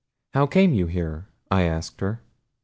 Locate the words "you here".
0.73-1.27